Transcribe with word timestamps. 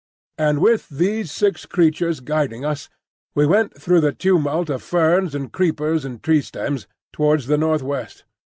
And 0.39 0.61
with 0.61 0.89
these 0.89 1.31
six 1.31 1.67
creatures 1.67 2.21
guiding 2.21 2.65
us, 2.65 2.89
we 3.35 3.45
went 3.45 3.79
through 3.79 4.01
the 4.01 4.11
tumult 4.11 4.67
of 4.67 4.81
ferns 4.81 5.35
and 5.35 5.51
creepers 5.53 6.03
and 6.05 6.23
tree 6.23 6.41
stems 6.41 6.87
towards 7.13 7.45
the 7.45 7.59
northwest. 7.59 8.23